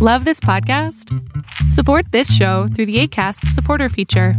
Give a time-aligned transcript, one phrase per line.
[0.00, 1.12] Love this podcast?
[1.72, 4.34] Support this show through the ACAST supporter feature.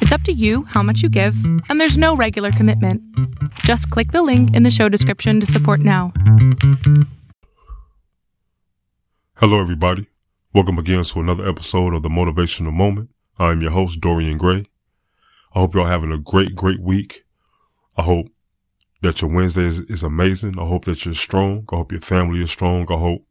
[0.00, 1.36] It's up to you how much you give,
[1.68, 3.00] and there's no regular commitment.
[3.60, 6.12] Just click the link in the show description to support now.
[9.36, 10.08] Hello, everybody.
[10.52, 13.10] Welcome again to another episode of the Motivational Moment.
[13.38, 14.66] I am your host, Dorian Gray.
[15.54, 17.24] I hope you're all having a great, great week.
[17.96, 18.26] I hope
[19.02, 20.58] that your Wednesday is, is amazing.
[20.58, 21.64] I hope that you're strong.
[21.72, 22.90] I hope your family is strong.
[22.90, 23.24] I hope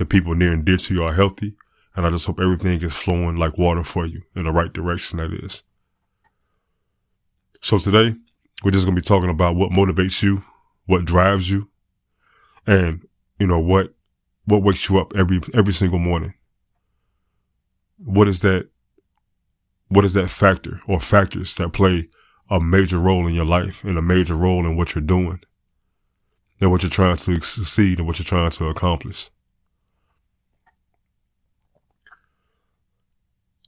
[0.00, 1.54] the people near and dear to you are healthy.
[1.94, 5.18] And I just hope everything is flowing like water for you in the right direction,
[5.18, 5.62] that is.
[7.60, 8.16] So today,
[8.64, 10.42] we're just going to be talking about what motivates you,
[10.86, 11.68] what drives you,
[12.66, 13.06] and,
[13.38, 13.92] you know, what,
[14.46, 16.32] what wakes you up every, every single morning.
[17.98, 18.70] What is that,
[19.88, 22.08] what is that factor or factors that play
[22.48, 25.40] a major role in your life and a major role in what you're doing
[26.58, 29.30] and what you're trying to succeed and what you're trying to accomplish?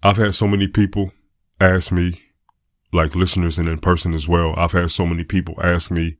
[0.04, 1.12] I've had so many people
[1.60, 2.20] ask me,
[2.92, 4.52] like listeners and in person as well.
[4.56, 6.16] I've had so many people ask me,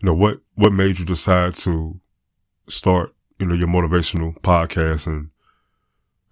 [0.00, 2.00] you know, what, what made you decide to
[2.68, 5.30] start, you know, your motivational podcast and,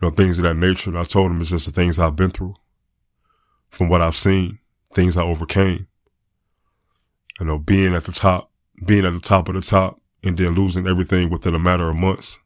[0.01, 0.91] you know, things of that nature.
[0.91, 2.57] And I told them it's just the things I've been through
[3.71, 4.59] from what I've seen,
[4.95, 5.87] things I overcame.
[7.39, 8.51] You know, being at the top,
[8.85, 11.95] being at the top of the top and then losing everything within a matter of
[11.95, 12.37] months,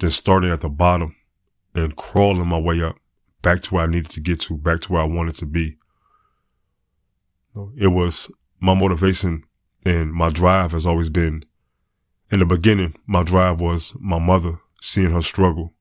[0.00, 1.14] then starting at the bottom
[1.76, 2.96] and crawling my way up
[3.42, 5.76] back to where I needed to get to, back to where I wanted to be.
[7.76, 9.44] It was my motivation
[9.84, 11.44] and my drive has always been,
[12.30, 15.74] in the beginning, my drive was my mother, seeing her struggle,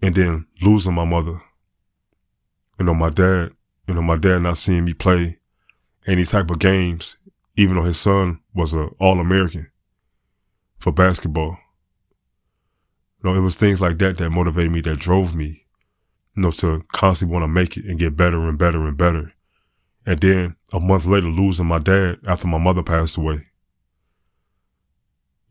[0.00, 1.42] and then losing my mother.
[2.78, 3.52] You know, my dad,
[3.86, 5.38] you know, my dad not seeing me play
[6.06, 7.16] any type of games,
[7.56, 9.70] even though his son was a All-American
[10.78, 11.58] for basketball.
[13.22, 15.64] You know, it was things like that that motivated me, that drove me
[16.42, 19.32] know, to constantly want to make it and get better and better and better.
[20.06, 23.46] And then a month later, losing my dad after my mother passed away.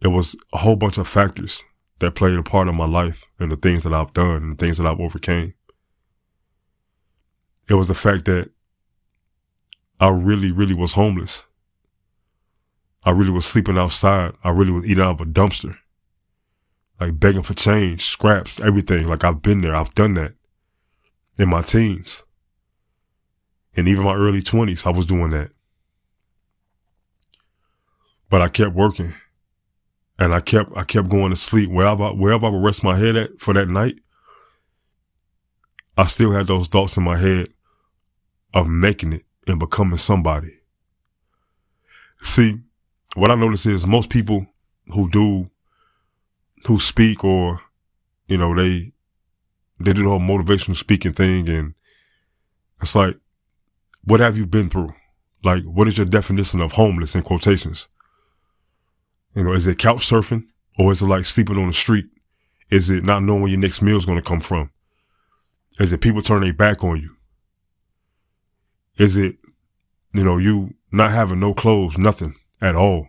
[0.02, 1.64] It was a whole bunch of factors
[2.00, 4.56] that played a part in my life and the things that I've done and the
[4.56, 5.54] things that I've overcame.
[7.70, 8.52] It was the fact that
[10.00, 11.44] I really, really was homeless.
[13.04, 14.34] I really was sleeping outside.
[14.44, 15.78] I really was eating out of a dumpster.
[17.00, 19.08] Like begging for change, scraps, everything.
[19.08, 19.76] Like I've been there.
[19.76, 20.34] I've done that
[21.38, 22.24] in my teens.
[23.76, 25.52] And even my early 20s, I was doing that.
[28.30, 29.14] But I kept working.
[30.20, 31.70] And I kept I kept going to sleep.
[31.70, 33.98] Wherever wherever I would rest my head at for that night,
[35.96, 37.50] I still had those thoughts in my head
[38.54, 40.56] of making it and becoming somebody.
[42.24, 42.58] See,
[43.14, 44.48] what I notice is most people
[44.88, 45.52] who do
[46.66, 47.62] who speak or
[48.28, 48.92] you know, they
[49.80, 51.74] they do the whole motivational speaking thing and
[52.82, 53.18] it's like,
[54.04, 54.94] what have you been through?
[55.44, 57.88] Like, what is your definition of homeless in quotations?
[59.36, 60.46] You know, is it couch surfing
[60.78, 62.06] or is it like sleeping on the street?
[62.70, 64.72] Is it not knowing where your next meal is going to come from?
[65.80, 67.16] Is it people turning their back on you?
[68.98, 69.38] Is it,
[70.14, 73.08] you know, you not having no clothes, nothing at all?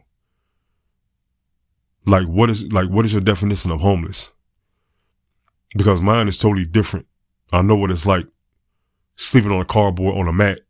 [2.04, 4.32] Like, what is, like, what is your definition of homeless?
[5.76, 7.06] Because mine is totally different.
[7.52, 8.26] I know what it's like
[9.16, 10.60] sleeping on a cardboard on a mat,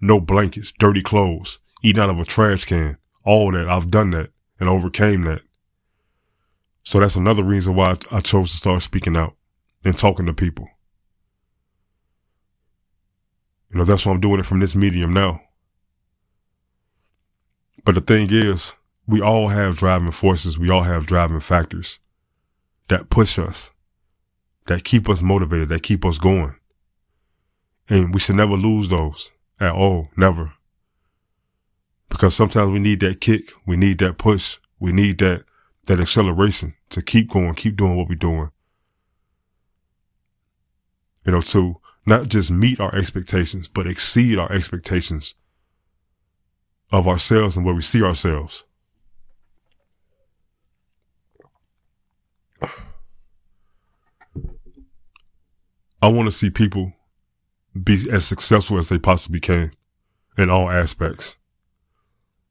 [0.00, 3.68] no blankets, dirty clothes, eating out of a trash can, all that.
[3.68, 4.30] I've done that
[4.60, 5.42] and overcame that.
[6.82, 9.34] So that's another reason why I chose to start speaking out
[9.84, 10.68] and talking to people.
[13.70, 15.40] You know, that's why I'm doing it from this medium now.
[17.84, 18.72] But the thing is,
[19.06, 20.58] we all have driving forces.
[20.58, 22.00] We all have driving factors
[22.88, 23.70] that push us
[24.66, 26.54] that keep us motivated, that keep us going.
[27.88, 30.52] And we should never lose those at all, never.
[32.08, 35.44] Because sometimes we need that kick, we need that push, we need that,
[35.84, 38.50] that acceleration to keep going, keep doing what we're doing.
[41.24, 45.34] You know, to not just meet our expectations, but exceed our expectations
[46.92, 48.64] of ourselves and where we see ourselves.
[56.00, 56.92] I want to see people
[57.82, 59.72] be as successful as they possibly can
[60.36, 61.36] in all aspects.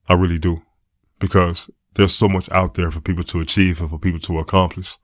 [0.07, 0.63] I really do.
[1.19, 4.97] Because there's so much out there for people to achieve and for people to accomplish.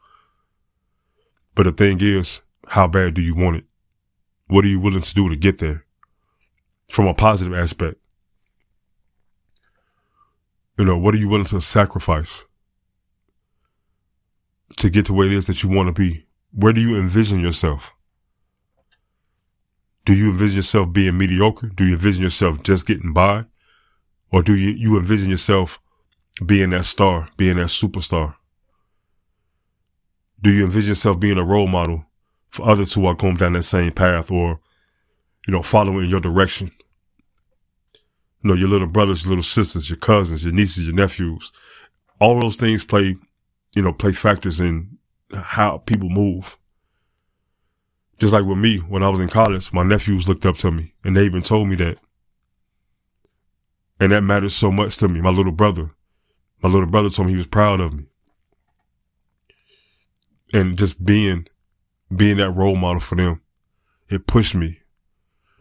[1.55, 3.65] But the thing is, how bad do you want it?
[4.47, 5.85] What are you willing to do to get there?
[6.89, 7.97] From a positive aspect.
[10.77, 12.43] You know, what are you willing to sacrifice?
[14.77, 16.25] to get to where it is that you want to be?
[16.51, 17.91] Where do you envision yourself?
[20.05, 21.67] Do you envision yourself being mediocre?
[21.67, 23.43] Do you envision yourself just getting by?
[24.31, 25.79] Or do you, you envision yourself
[26.45, 28.35] being that star, being that superstar?
[30.41, 32.05] Do you envision yourself being a role model
[32.49, 34.59] for others who are going down that same path or,
[35.47, 36.71] you know, following your direction?
[38.43, 41.51] You know, your little brothers, your little sisters, your cousins, your nieces, your nephews.
[42.19, 43.17] All those things play,
[43.75, 44.97] you know, play factors in
[45.33, 46.57] how people move.
[48.21, 50.93] Just like with me, when I was in college, my nephews looked up to me
[51.03, 51.97] and they even told me that.
[53.99, 55.21] And that matters so much to me.
[55.21, 55.89] My little brother,
[56.61, 58.03] my little brother told me he was proud of me.
[60.53, 61.47] And just being,
[62.15, 63.41] being that role model for them,
[64.07, 64.77] it pushed me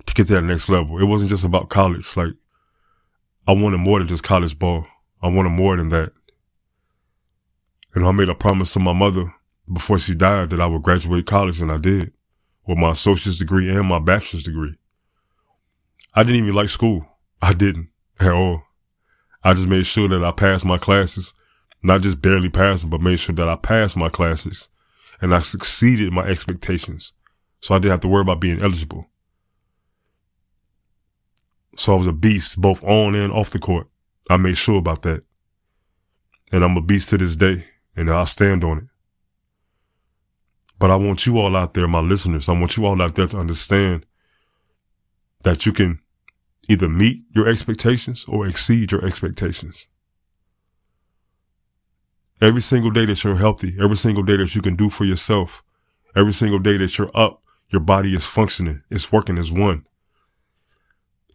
[0.04, 0.98] to get to that next level.
[0.98, 2.14] It wasn't just about college.
[2.14, 2.34] Like,
[3.48, 4.84] I wanted more than just college ball.
[5.22, 6.12] I wanted more than that.
[7.94, 9.32] And I made a promise to my mother
[9.72, 12.12] before she died that I would graduate college, and I did
[12.66, 14.76] with my associate's degree and my bachelor's degree.
[16.14, 17.06] I didn't even like school.
[17.40, 18.62] I didn't at all.
[19.42, 21.32] I just made sure that I passed my classes,
[21.82, 24.68] not just barely passing, but made sure that I passed my classes
[25.20, 27.12] and I succeeded my expectations.
[27.60, 29.06] So I didn't have to worry about being eligible.
[31.76, 33.88] So I was a beast both on and off the court.
[34.28, 35.24] I made sure about that.
[36.52, 37.66] And I'm a beast to this day
[37.96, 38.84] and I'll stand on it.
[40.80, 43.26] But I want you all out there, my listeners, I want you all out there
[43.26, 44.06] to understand
[45.42, 46.00] that you can
[46.68, 49.86] either meet your expectations or exceed your expectations.
[52.40, 55.62] Every single day that you're healthy, every single day that you can do for yourself,
[56.16, 59.84] every single day that you're up, your body is functioning, it's working as one,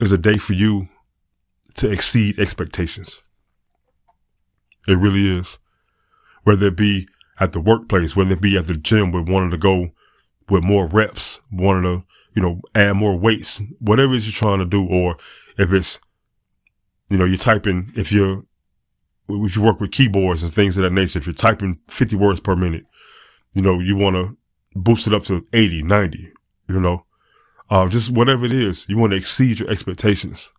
[0.01, 0.89] is a day for you
[1.75, 3.21] to exceed expectations.
[4.87, 5.59] It really is.
[6.43, 7.07] Whether it be
[7.39, 9.89] at the workplace, whether it be at the gym with wanting to go
[10.49, 14.59] with more reps, wanting to, you know, add more weights, whatever it is you're trying
[14.59, 15.17] to do, or
[15.57, 15.99] if it's,
[17.09, 18.43] you know, you're typing, if you're,
[19.27, 22.39] if you work with keyboards and things of that nature, if you're typing 50 words
[22.39, 22.85] per minute,
[23.53, 24.37] you know, you want to
[24.75, 26.31] boost it up to 80, 90,
[26.69, 27.05] you know,
[27.69, 30.51] uh, just whatever it is, you want to exceed your expectations.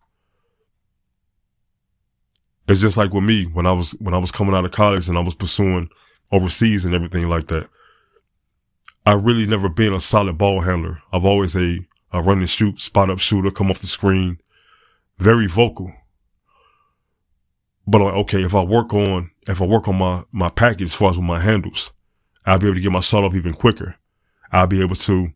[2.67, 5.07] It's just like with me when I was, when I was coming out of college
[5.07, 5.89] and I was pursuing
[6.31, 7.69] overseas and everything like that.
[9.05, 11.01] I've really never been a solid ball handler.
[11.13, 11.79] I've always a,
[12.11, 14.39] a run and shoot, spot up shooter, come off the screen,
[15.17, 15.93] very vocal.
[17.87, 20.93] But like, okay, if I work on, if I work on my, my package as
[20.93, 21.91] far as with my handles,
[22.45, 23.95] I'll be able to get my shot off even quicker.
[24.51, 25.31] I'll be able to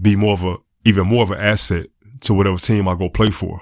[0.00, 1.88] be more of a, even more of an asset
[2.20, 3.60] to whatever team I go play for.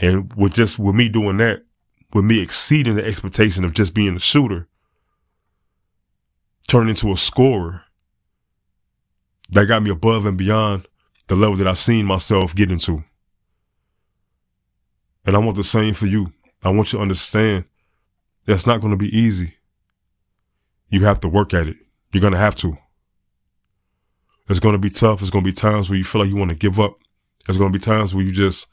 [0.00, 1.64] And with just, with me doing that,
[2.12, 4.68] with me exceeding the expectation of just being a shooter,
[6.68, 7.82] turned into a scorer
[9.50, 10.86] that got me above and beyond
[11.26, 13.04] the level that I've seen myself get into.
[15.24, 16.32] And I want the same for you.
[16.62, 17.64] I want you to understand
[18.44, 19.54] that's not going to be easy.
[20.88, 21.76] You have to work at it.
[22.12, 22.78] You're going to have to.
[24.48, 25.20] It's going to be tough.
[25.20, 26.98] It's going to be times where you feel like you want to give up.
[27.46, 28.66] There's going to be times where you just,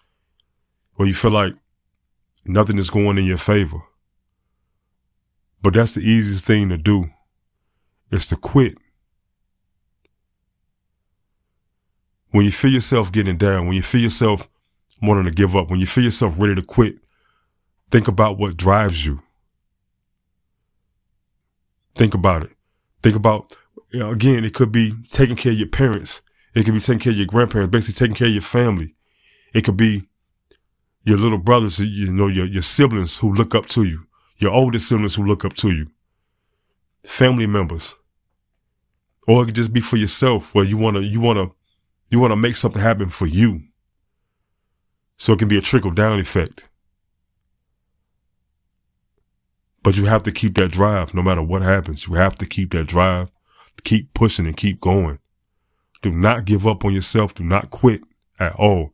[0.96, 1.54] where you feel like
[2.46, 3.80] nothing is going in your favor.
[5.62, 7.10] But that's the easiest thing to do
[8.12, 8.78] is to quit.
[12.32, 14.50] When you feel yourself getting down, when you feel yourself
[15.02, 16.98] wanting to give up, when you feel yourself ready to quit,
[17.92, 19.22] think about what drives you.
[21.96, 22.52] Think about it.
[23.02, 23.56] Think about,
[23.92, 26.22] you know, again, it could be taking care of your parents.
[26.54, 28.96] It could be taking care of your grandparents, basically taking care of your family.
[29.54, 30.08] It could be
[31.04, 34.08] your little brothers, you know, your, your siblings who look up to you,
[34.38, 35.92] your older siblings who look up to you,
[37.06, 37.96] family members.
[39.28, 41.56] Or it could just be for yourself where you want to, you want to,
[42.10, 43.64] you want to make something happen for you.
[45.18, 46.64] So it can be a trickle down effect.
[49.82, 52.08] But you have to keep that drive no matter what happens.
[52.08, 53.30] You have to keep that drive,
[53.84, 55.20] keep pushing and keep going.
[56.02, 57.34] Do not give up on yourself.
[57.34, 58.02] Do not quit
[58.40, 58.92] at all.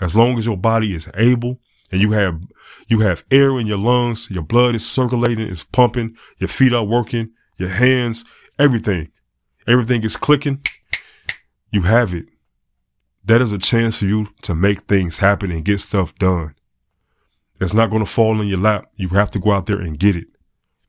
[0.00, 2.40] As long as your body is able and you have,
[2.88, 6.84] you have air in your lungs, your blood is circulating, it's pumping, your feet are
[6.84, 8.24] working, your hands,
[8.58, 9.10] everything,
[9.66, 10.62] everything is clicking.
[11.70, 12.26] You have it.
[13.24, 16.54] That is a chance for you to make things happen and get stuff done.
[17.60, 18.90] It's not going to fall in your lap.
[18.96, 20.26] You have to go out there and get it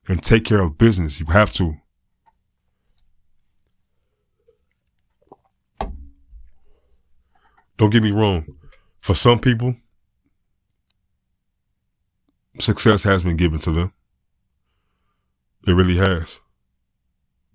[0.07, 1.19] and take care of business.
[1.19, 1.77] You have to.
[7.77, 8.45] Don't get me wrong.
[8.99, 9.75] For some people,
[12.59, 13.93] success has been given to them.
[15.67, 16.39] It really has.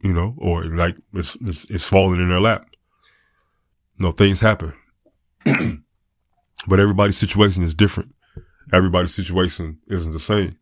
[0.02, 2.66] You know, or like it's, it's, it's falling in their lap.
[3.99, 4.73] Know, things happen.
[5.45, 8.14] but everybody's situation is different.
[8.73, 10.57] Everybody's situation isn't the same.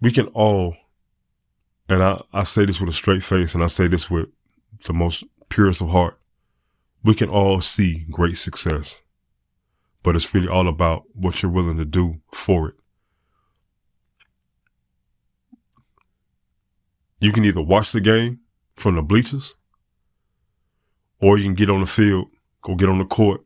[0.00, 0.76] We can all,
[1.88, 4.28] and I, I say this with a straight face and I say this with
[4.86, 6.18] the most purest of heart.
[7.02, 9.00] We can all see great success,
[10.02, 12.74] but it's really all about what you're willing to do for it.
[17.18, 18.40] You can either watch the game
[18.74, 19.54] from the bleachers
[21.20, 22.28] or you can get on the field,
[22.62, 23.42] go get on the court,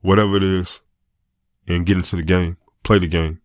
[0.00, 0.80] whatever it is,
[1.66, 3.40] and get into the game, play the game,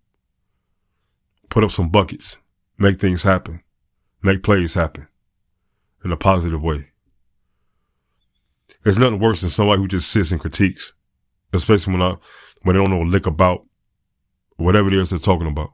[1.50, 2.38] put up some buckets,
[2.78, 3.64] make things happen,
[4.22, 5.08] make plays happen
[6.04, 6.90] in a positive way.
[8.84, 10.94] There's nothing worse than somebody who just sits and critiques,
[11.54, 12.16] especially when I,
[12.64, 13.66] when they don't know a lick about
[14.58, 15.72] whatever it is they're talking about.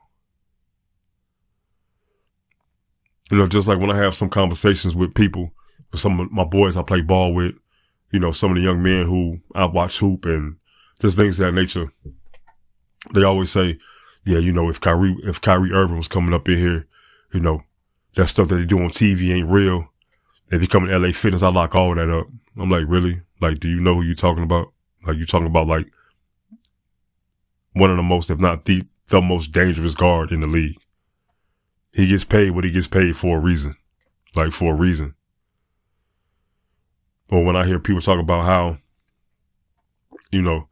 [3.32, 5.54] You know, just like when I have some conversations with people,
[5.92, 7.56] with some of my boys I play ball with,
[8.12, 10.58] you know, some of the young men who I watch hoop and
[11.02, 11.92] just things of that nature.
[13.14, 13.78] They always say,
[14.26, 16.88] yeah, you know, if Kyrie, if Kyrie Irving was coming up in here,
[17.34, 17.64] you know,
[18.16, 19.90] that stuff that they do on TV ain't real.
[20.50, 21.44] They become an LA Fitness.
[21.44, 22.28] I lock all that up.
[22.58, 23.22] I'm like, really?
[23.40, 24.74] Like, do you know who you talking about?
[25.06, 25.86] Like, you talking about like
[27.74, 30.78] one of the most, if not the, the most dangerous guard in the league.
[31.92, 33.76] He gets paid what he gets paid for a reason.
[34.36, 35.16] Like for a reason.
[37.30, 38.78] Or when I hear people talk about how,
[40.32, 40.68] you know,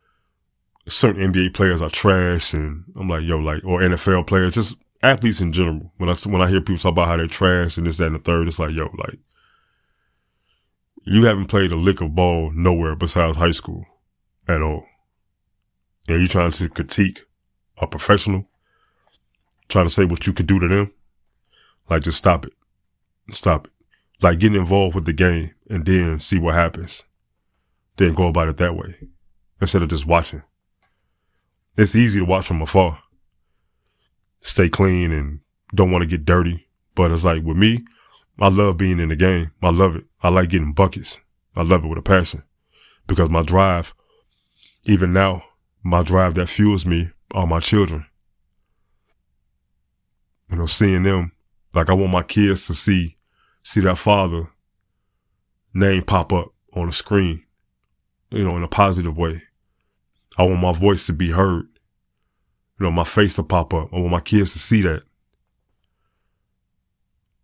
[0.87, 5.41] certain NBA players are trash and I'm like, yo, like, or NFL players, just athletes
[5.41, 5.91] in general.
[5.97, 8.15] When I, when I hear people talk about how they're trash and this, that, and
[8.15, 9.19] the third, it's like, yo, like,
[11.03, 13.85] you haven't played a lick of ball nowhere besides high school
[14.47, 14.85] at all.
[16.07, 17.21] And you trying to critique
[17.77, 18.47] a professional,
[19.69, 20.91] trying to say what you could do to them.
[21.89, 22.53] Like, just stop it.
[23.29, 23.71] Stop it.
[24.21, 27.03] Like, getting involved with the game and then see what happens.
[27.97, 28.95] Then go about it that way
[29.61, 30.43] instead of just watching.
[31.75, 32.99] It's easy to watch from afar.
[34.39, 35.39] Stay clean and
[35.73, 36.67] don't want to get dirty.
[36.95, 37.85] But it's like with me,
[38.39, 39.51] I love being in the game.
[39.61, 40.05] I love it.
[40.21, 41.19] I like getting buckets.
[41.55, 42.43] I love it with a passion
[43.07, 43.93] because my drive,
[44.85, 45.43] even now,
[45.83, 48.05] my drive that fuels me are my children.
[50.49, 51.31] You know, seeing them
[51.77, 53.17] like I want my kids to see,
[53.63, 54.49] see that father
[55.75, 57.43] name pop up on the screen,
[58.31, 59.43] you know, in a positive way.
[60.39, 61.67] I want my voice to be heard.
[62.79, 63.93] You know, my face to pop up.
[63.93, 65.03] I want my kids to see that.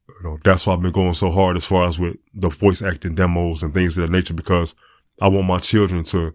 [0.07, 2.81] You know, that's why I've been going so hard as far as with the voice
[2.81, 4.73] acting demos and things of that nature because
[5.21, 6.33] I want my children to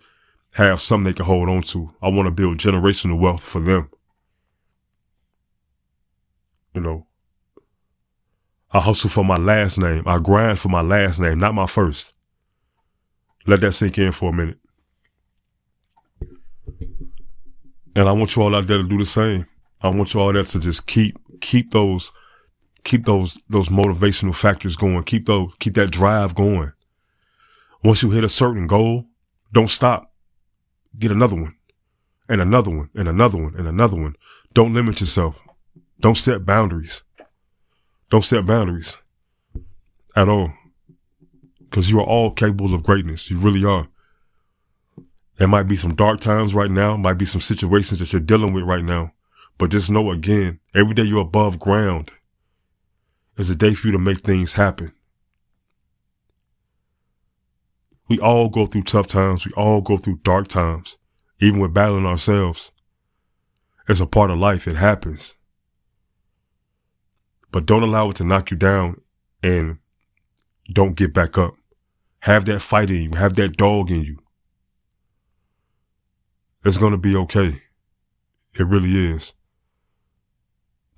[0.53, 1.93] have something they can hold on to.
[2.01, 3.91] I want to build generational wealth for them.
[6.75, 7.08] You know,
[8.71, 10.03] I hustle for my last name.
[10.07, 12.13] I grind for my last name, not my first.
[13.47, 14.59] Let that sink in for a minute.
[17.97, 19.47] And I want you all out there to do the same.
[19.81, 22.13] I want you all there to just keep keep those
[22.85, 25.03] keep those those motivational factors going.
[25.05, 26.73] Keep those keep that drive going.
[27.83, 29.07] Once you hit a certain goal,
[29.53, 30.13] don't stop.
[30.99, 31.55] Get another one.
[32.29, 34.15] And another one and another one and another one.
[34.53, 35.41] Don't limit yourself.
[36.01, 37.03] Don't set boundaries.
[38.11, 38.97] Don't set boundaries
[40.17, 40.53] at all.
[41.71, 43.31] Cause you are all capable of greatness.
[43.31, 43.89] You really are.
[45.37, 48.55] There might be some dark times right now, might be some situations that you're dealing
[48.55, 49.13] with right now.
[49.59, 52.11] But just know again, every day you're above ground
[53.37, 54.93] is a day for you to make things happen.
[58.09, 59.45] We all go through tough times.
[59.45, 60.97] We all go through dark times,
[61.41, 62.73] even with battling ourselves.
[63.89, 64.67] It's a part of life.
[64.67, 65.35] It happens
[67.51, 69.01] but don't allow it to knock you down
[69.43, 69.79] and
[70.73, 71.55] don't get back up.
[72.21, 73.11] Have that fight in you.
[73.19, 74.19] Have that dog in you.
[76.65, 77.63] It's going to be okay.
[78.55, 79.33] It really is.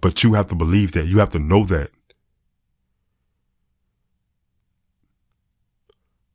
[0.00, 1.06] But you have to believe that.
[1.06, 1.90] You have to know that.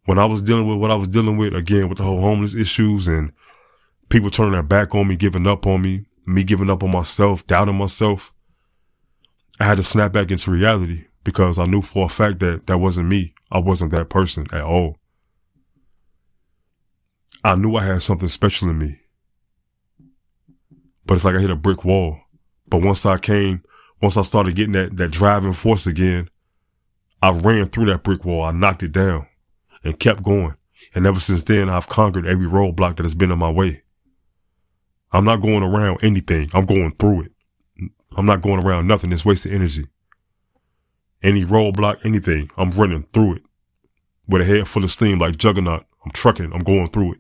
[0.06, 2.54] When I was dealing with what I was dealing with, again, with the whole homeless
[2.54, 3.32] issues and
[4.10, 7.46] people turning their back on me, giving up on me, me giving up on myself,
[7.48, 8.32] doubting myself,
[9.60, 12.78] I had to snap back into reality because I knew for a fact that that
[12.78, 13.34] wasn't me.
[13.52, 14.98] I wasn't that person at all.
[17.44, 19.00] I knew I had something special in me.
[21.06, 22.20] But it's like I hit a brick wall.
[22.68, 23.64] But once I came,
[24.02, 26.30] once I started getting that, that driving force again,
[27.22, 28.44] I ran through that brick wall.
[28.44, 29.28] I knocked it down
[29.84, 30.56] and kept going.
[30.94, 33.84] And ever since then, I've conquered every roadblock that has been in my way.
[35.12, 36.50] I'm not going around anything.
[36.54, 37.32] I'm going through it.
[38.16, 39.12] I'm not going around nothing.
[39.12, 39.88] It's wasted energy.
[41.24, 43.44] Any roadblock, anything, I'm running through it.
[44.28, 47.20] With a head full of steam like Juggernaut, I'm trucking, I'm going through it.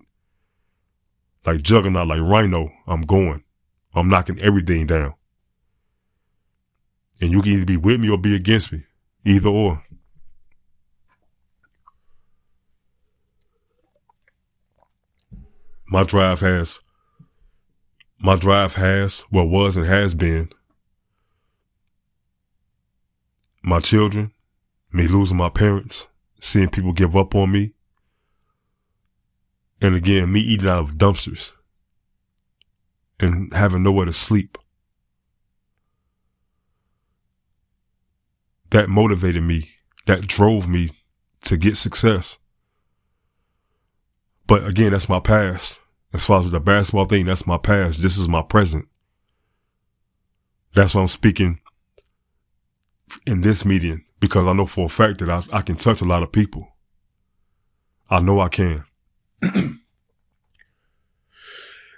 [1.46, 3.44] Like Juggernaut, like Rhino, I'm going.
[3.94, 5.14] I'm knocking everything down.
[7.22, 8.84] And you can either be with me or be against me.
[9.26, 9.84] Either or.
[15.88, 16.80] My drive has,
[18.20, 20.50] my drive has, well, was and has been,
[23.66, 24.32] my children,
[24.94, 26.06] me losing my parents,
[26.40, 27.74] seeing people give up on me,
[29.82, 31.52] and again, me eating out of dumpsters
[33.20, 34.58] and having nowhere to sleep.
[38.70, 39.72] That motivated me.
[40.06, 40.92] That drove me
[41.46, 42.38] to get success.
[44.48, 45.80] But again, that's my past.
[46.14, 48.02] As far as the basketball thing, that's my past.
[48.02, 48.88] This is my present.
[50.76, 51.60] That's why I'm speaking
[53.26, 56.06] in this medium because I know for a fact that I, I can touch a
[56.06, 56.68] lot of people.
[58.10, 58.86] I know I can.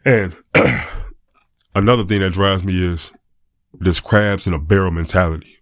[0.05, 0.35] and
[1.75, 3.11] another thing that drives me is
[3.73, 5.57] this crabs in a barrel mentality.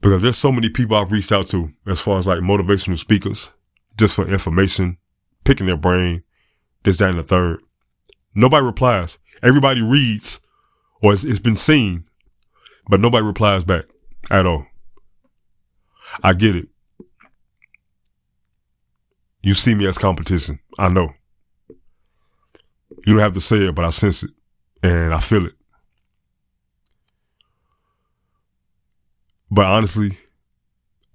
[0.00, 3.50] Because there's so many people I've reached out to as far as like motivational speakers,
[3.96, 4.98] just for information,
[5.44, 6.22] picking their brain,
[6.84, 7.60] this, that, and the third.
[8.34, 9.18] Nobody replies.
[9.42, 10.40] Everybody reads
[11.00, 12.04] or it's, it's been seen,
[12.88, 13.84] but nobody replies back
[14.30, 14.66] at all.
[16.22, 16.68] I get it.
[19.42, 20.60] You see me as competition.
[20.78, 21.10] I know.
[23.06, 24.30] You don't have to say it, but I sense it
[24.82, 25.54] and I feel it.
[29.50, 30.18] But honestly,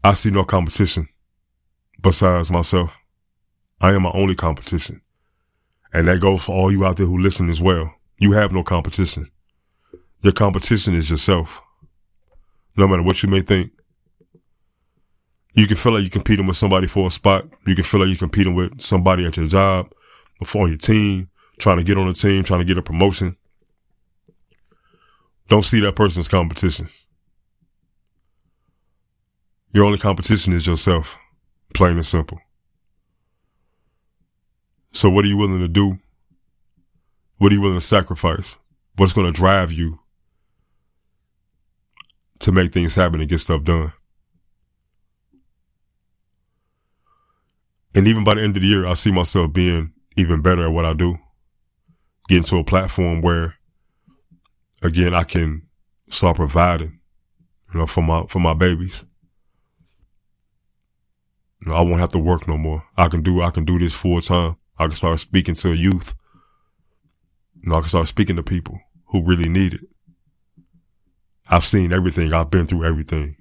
[0.04, 1.10] I see no competition
[2.02, 2.92] besides myself.
[3.82, 5.02] I am my only competition.
[5.92, 7.94] And that goes for all you out there who listen as well.
[8.18, 9.32] You have no competition.
[10.22, 11.62] Your competition is yourself.
[12.76, 13.72] No matter what you may think.
[15.54, 17.46] You can feel like you're competing with somebody for a spot.
[17.66, 19.92] You can feel like you're competing with somebody at your job
[20.40, 23.36] or for your team, trying to get on the team, trying to get a promotion.
[25.48, 26.90] Don't see that person as competition.
[29.72, 31.18] Your only competition is yourself,
[31.74, 32.40] plain and simple.
[34.92, 36.00] So what are you willing to do?
[37.38, 38.58] What are you willing to sacrifice?
[38.96, 40.00] What's going to drive you
[42.40, 43.94] to make things happen and get stuff done?
[47.94, 50.72] And even by the end of the year, I see myself being even better at
[50.72, 51.18] what I do.
[52.28, 53.56] Getting to a platform where,
[54.82, 55.64] again, I can
[56.10, 57.00] start providing,
[57.74, 59.04] you know, for my, for my babies.
[61.62, 62.84] You know, I won't have to work no more.
[62.96, 64.58] I can do, I can do this full time.
[64.78, 66.14] I can start speaking to youth.
[67.62, 69.82] You know, I can start speaking to people who really need it.
[71.50, 72.32] I've seen everything.
[72.32, 73.36] I've been through everything.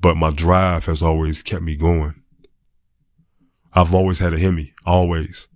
[0.00, 2.22] But my drive has always kept me going.
[3.72, 5.48] I've always had a Hemi, always.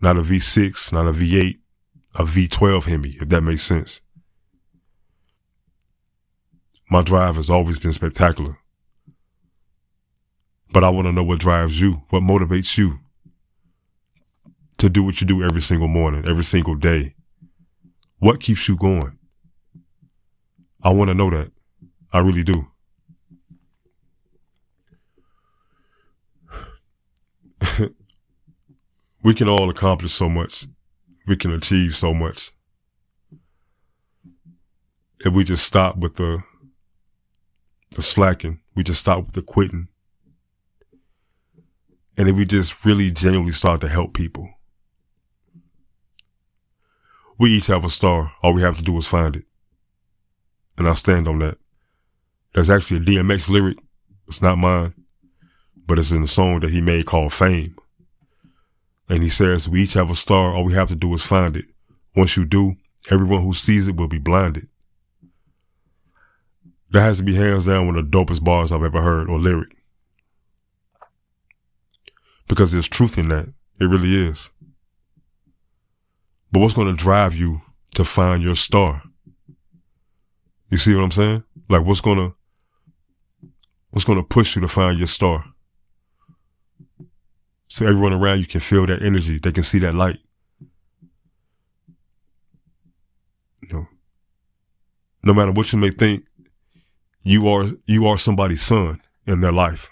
[0.00, 1.58] Not a V6, not a V8,
[2.16, 4.00] a V12 Hemi, if that makes sense.
[6.90, 8.58] My drive has always been spectacular.
[10.72, 13.00] But I want to know what drives you, what motivates you
[14.78, 17.14] to do what you do every single morning, every single day.
[18.18, 19.18] What keeps you going?
[20.82, 21.50] I want to know that.
[22.12, 22.68] I really do.
[29.24, 30.66] we can all accomplish so much.
[31.26, 32.52] We can achieve so much.
[35.20, 36.44] If we just stop with the
[37.90, 39.88] the slacking, we just stop with the quitting.
[42.16, 44.48] And if we just really genuinely start to help people.
[47.38, 48.32] We each have a star.
[48.42, 49.47] All we have to do is find it.
[50.78, 51.58] And I stand on that.
[52.54, 53.78] That's actually a DMX lyric.
[54.26, 54.94] It's not mine
[55.88, 57.74] but it's in the song that he made called Fame.
[59.08, 60.54] And he says, we each have a star.
[60.54, 61.64] All we have to do is find it.
[62.14, 62.76] Once you do,
[63.10, 64.68] everyone who sees it will be blinded.
[66.90, 69.38] That has to be hands down one of the dopest bars I've ever heard or
[69.38, 69.74] lyric.
[72.48, 73.48] Because there's truth in that.
[73.80, 74.50] It really is.
[76.52, 77.62] But what's going to drive you
[77.94, 79.02] to find your star?
[80.70, 81.44] You see what I'm saying?
[81.68, 82.34] Like what's to,
[83.90, 85.44] what's to push you to find your star?
[87.68, 89.38] So everyone around you can feel that energy.
[89.38, 90.18] They can see that light.
[93.62, 93.86] You know,
[95.22, 96.24] no matter what you may think,
[97.22, 99.88] you are, you are somebody's son in their life.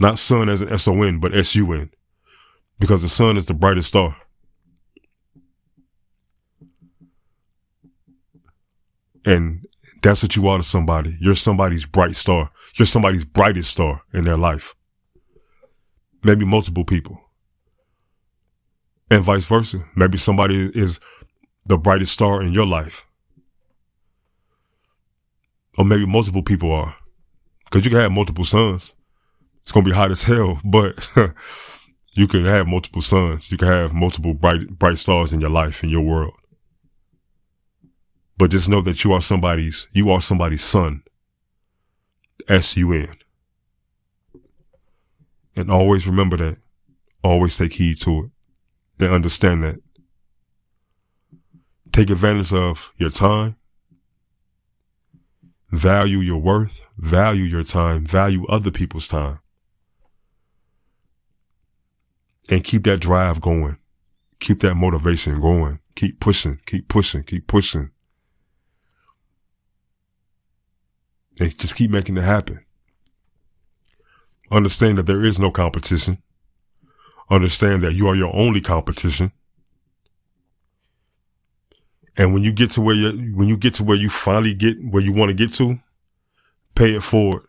[0.00, 1.90] Not son as an S-O-N, but S-U-N.
[2.80, 4.16] Because the sun is the brightest star.
[9.24, 9.67] And
[10.02, 11.16] that's what you are to somebody.
[11.20, 12.50] You're somebody's bright star.
[12.76, 14.74] You're somebody's brightest star in their life.
[16.22, 17.20] Maybe multiple people.
[19.10, 19.84] And vice versa.
[19.96, 21.00] Maybe somebody is
[21.66, 23.04] the brightest star in your life.
[25.76, 26.96] Or maybe multiple people are.
[27.70, 28.94] Cause you can have multiple suns.
[29.62, 31.08] It's going to be hot as hell, but
[32.12, 33.50] you can have multiple suns.
[33.50, 36.37] You can have multiple bright, bright stars in your life, in your world.
[38.38, 41.02] But just know that you are somebody's, you are somebody's sun.
[42.48, 43.16] S-U-N.
[45.56, 46.58] And always remember that.
[47.24, 48.24] Always take heed to
[48.98, 49.80] it and understand that.
[51.92, 53.56] Take advantage of your time.
[55.70, 56.82] Value your worth.
[56.96, 58.06] Value your time.
[58.06, 59.40] Value other people's time.
[62.48, 63.78] And keep that drive going.
[64.40, 65.80] Keep that motivation going.
[65.96, 67.90] Keep pushing, keep pushing, keep pushing.
[71.40, 72.64] And just keep making it happen.
[74.50, 76.22] Understand that there is no competition.
[77.30, 79.32] Understand that you are your only competition.
[82.16, 84.76] And when you get to where you when you get to where you finally get
[84.82, 85.78] where you want to get to,
[86.74, 87.42] pay it forward.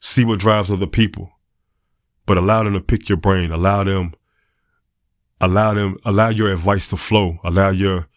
[0.00, 1.30] See what drives other people.
[2.26, 3.50] But allow them to pick your brain.
[3.50, 4.14] Allow them
[5.40, 7.38] allow them allow your advice to flow.
[7.44, 8.08] Allow your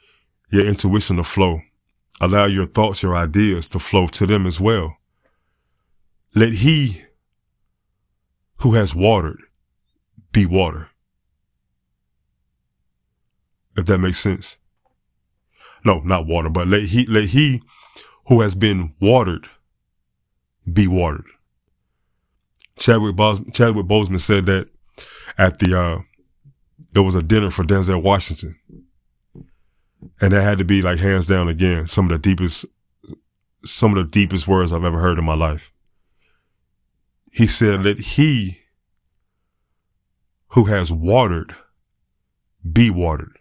[0.51, 1.61] your intuition to flow.
[2.23, 4.97] Allow your thoughts, your ideas to flow to them as well.
[6.35, 7.01] Let he
[8.57, 9.41] who has watered
[10.31, 10.89] be water.
[13.75, 14.57] If that makes sense.
[15.83, 17.63] No, not water, but let he, let he
[18.27, 19.47] who has been watered
[20.71, 21.25] be watered.
[22.77, 24.69] Chadwick, Bos- Chadwick Boseman said that
[25.39, 26.01] at the, uh,
[26.93, 28.59] there was a dinner for Denzel Washington
[30.19, 32.65] and that had to be like hands down again some of the deepest
[33.63, 35.71] some of the deepest words I've ever heard in my life.
[37.31, 38.61] He said, let he
[40.49, 41.55] who has watered
[42.69, 43.37] be watered.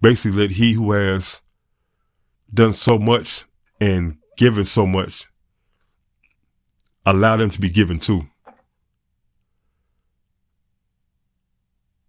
[0.00, 1.40] Basically, let he who has
[2.52, 3.44] done so much
[3.80, 5.26] and given so much
[7.04, 8.28] allow them to be given too.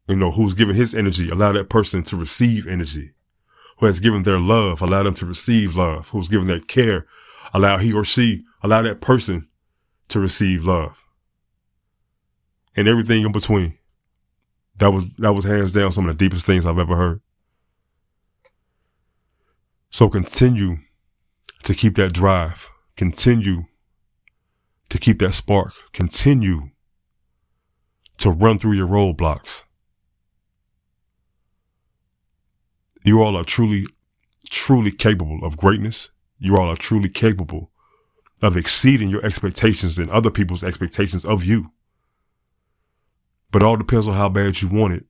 [0.08, 3.14] You know, who's given his energy, allow that person to receive energy
[3.84, 7.06] who has given their love, allow them to receive love, who's given their care,
[7.54, 9.50] allow he or she, allow that person
[10.08, 11.06] to receive love.
[12.78, 13.78] And everything in between.
[14.78, 17.20] That was, that was hands down some of the deepest things I've ever heard.
[19.90, 20.78] So continue
[21.64, 22.70] to keep that drive.
[22.96, 23.66] Continue
[24.88, 25.74] to keep that spark.
[25.92, 26.70] Continue
[28.20, 29.64] to run through your roadblocks.
[33.04, 33.88] You all are truly,
[34.50, 36.10] truly capable of greatness.
[36.40, 37.72] You all are truly capable
[38.42, 41.72] of exceeding your expectations and other people's expectations of you.
[43.52, 45.06] But all depends on how bad you want it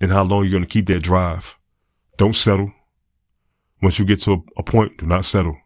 [0.00, 1.58] and how long you're going to keep that drive.
[2.16, 2.72] Don't settle.
[3.82, 5.58] Once you get to a, a point, do not settle.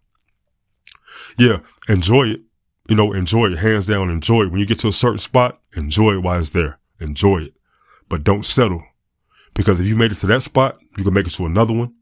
[1.36, 2.40] Yeah, enjoy it.
[2.88, 3.58] You know, enjoy it.
[3.58, 4.50] Hands down, enjoy it.
[4.50, 6.78] When you get to a certain spot, enjoy it while it's there.
[7.00, 7.54] Enjoy it.
[8.08, 8.82] But don't settle.
[9.54, 11.94] Because if you made it to that spot, you can make it to another one.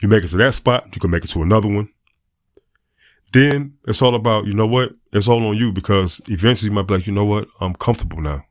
[0.00, 1.88] You make it to that spot, you can make it to another one.
[3.32, 4.92] Then it's all about, you know what?
[5.12, 7.48] It's all on you because eventually you might be like, you know what?
[7.60, 8.44] I'm comfortable now.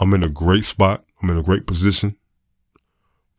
[0.00, 1.04] I'm in a great spot.
[1.22, 2.16] I'm in a great position.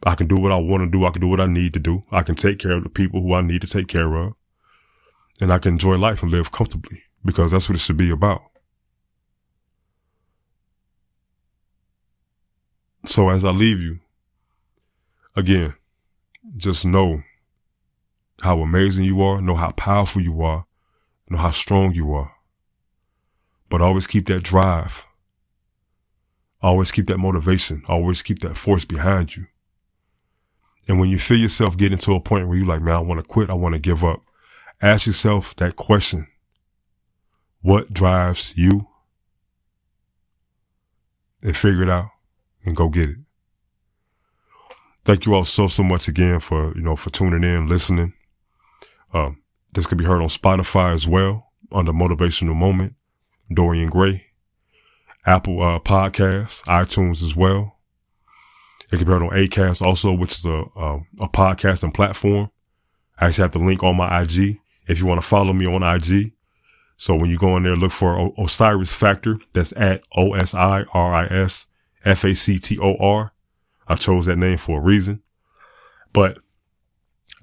[0.04, 1.06] I can do what I want to do.
[1.06, 2.04] I can do what I need to do.
[2.12, 4.34] I can take care of the people who I need to take care of.
[5.42, 8.42] And I can enjoy life and live comfortably because that's what it should be about.
[13.10, 14.02] So as I leave you,
[15.36, 15.74] again,
[16.56, 17.24] just know
[18.42, 20.68] how amazing you are, know how powerful you are,
[21.28, 22.32] know how strong you are.
[23.68, 25.08] But always keep that drive.
[26.62, 27.82] Always keep that motivation.
[27.88, 29.48] Always keep that force behind you.
[30.88, 33.20] And when you feel yourself getting to a point where you're like, man, I want
[33.20, 33.50] to quit.
[33.50, 34.22] I want to give up.
[34.84, 36.28] Ask yourself that question.
[37.64, 38.88] What drives you?
[41.42, 42.10] And figure it out
[42.66, 43.18] and go get it.
[45.06, 48.14] Thank you all so, so much again for, you know, for tuning in, listening.
[49.14, 49.42] Um,
[49.74, 52.96] this can be heard on Spotify as well under Motivational Moment,
[53.52, 54.26] Dorian Gray,
[55.26, 57.78] Apple uh, Podcasts, iTunes as well.
[58.92, 62.50] It can be heard on Acast also, which is a, a, a podcasting platform.
[63.20, 65.84] I actually have the link on my IG if you want to follow me on
[65.84, 66.34] IG.
[66.98, 69.40] So when you go in there, look for Osiris Factor.
[69.54, 71.68] That's at O S I R I S
[72.06, 73.34] F A C T O R.
[73.88, 75.22] I chose that name for a reason.
[76.14, 76.40] But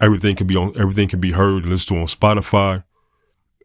[0.01, 2.85] Everything can be on, everything can be heard and listened to on Spotify,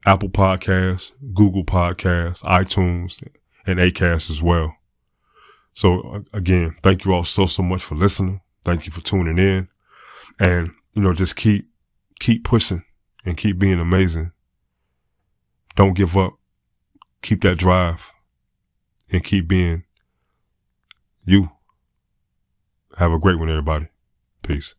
[0.05, 3.21] Apple Podcasts, Google Podcasts, iTunes,
[3.65, 4.75] and Acast as well.
[5.73, 8.41] So again, thank you all so, so much for listening.
[8.63, 9.67] Thank you for tuning in
[10.39, 11.69] and, you know, just keep,
[12.19, 12.83] keep pushing
[13.25, 14.31] and keep being amazing.
[15.75, 16.33] Don't give up.
[17.21, 18.11] Keep that drive
[19.11, 19.83] and keep being
[21.23, 21.51] you.
[22.97, 23.87] Have a great one, everybody.
[24.43, 24.75] Peace.